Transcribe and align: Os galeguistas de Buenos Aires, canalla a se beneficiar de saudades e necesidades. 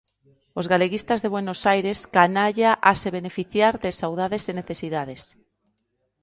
Os 0.59 0.65
galeguistas 0.73 1.19
de 1.21 1.31
Buenos 1.35 1.61
Aires, 1.73 1.99
canalla 2.15 2.71
a 2.89 2.91
se 3.01 3.09
beneficiar 3.17 3.73
de 3.83 3.91
saudades 4.01 4.43
e 4.51 4.53
necesidades. 4.59 5.21